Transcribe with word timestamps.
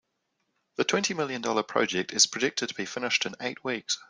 The 0.77 0.83
twenty 0.83 1.13
million 1.13 1.43
dollar 1.43 1.61
project 1.61 2.11
is 2.11 2.25
projected 2.25 2.69
to 2.69 2.73
be 2.73 2.85
finished 2.85 3.27
in 3.27 3.35
eight 3.39 3.63
weeks. 3.63 3.99